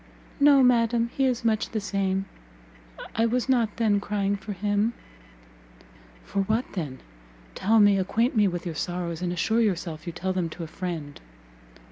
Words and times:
"No, 0.39 0.63
madam, 0.63 1.11
he 1.15 1.25
is 1.25 1.45
much 1.45 1.69
the 1.69 1.79
same; 1.79 2.25
I 3.15 3.27
was 3.27 3.47
not 3.47 3.75
then 3.77 3.99
crying 3.99 4.35
for 4.35 4.51
him." 4.51 4.93
"For 6.25 6.39
what 6.41 6.65
then? 6.73 7.01
tell 7.53 7.79
me, 7.79 7.99
acquaint 7.99 8.35
me 8.35 8.47
with 8.47 8.65
your 8.65 8.73
sorrows, 8.73 9.21
and 9.21 9.31
assure 9.31 9.61
yourself 9.61 10.07
you 10.07 10.11
tell 10.13 10.33
them 10.33 10.49
to 10.49 10.63
a 10.63 10.67
friend." 10.67 11.21